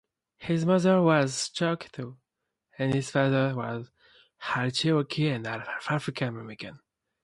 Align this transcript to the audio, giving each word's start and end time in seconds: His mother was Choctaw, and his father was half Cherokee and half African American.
His 0.39 0.65
mother 0.65 0.99
was 0.99 1.49
Choctaw, 1.49 2.15
and 2.79 2.91
his 2.91 3.11
father 3.11 3.53
was 3.55 3.91
half 4.37 4.73
Cherokee 4.73 5.27
and 5.29 5.45
half 5.45 5.91
African 5.91 6.29
American. 6.29 6.79